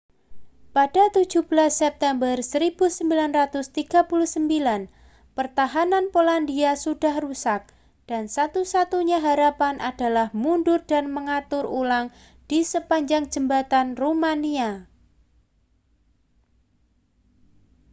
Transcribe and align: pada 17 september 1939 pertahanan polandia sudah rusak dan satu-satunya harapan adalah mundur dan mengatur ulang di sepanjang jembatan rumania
pada 0.75 1.03
17 1.13 1.45
september 1.81 2.35
1939 2.41 2.89
pertahanan 5.37 6.05
polandia 6.15 6.71
sudah 6.85 7.15
rusak 7.25 7.61
dan 8.09 8.23
satu-satunya 8.37 9.17
harapan 9.27 9.75
adalah 9.89 10.27
mundur 10.43 10.79
dan 10.91 11.03
mengatur 11.15 11.63
ulang 11.79 12.07
di 12.49 12.59
sepanjang 12.73 13.23
jembatan 13.33 13.87
rumania 14.01 14.69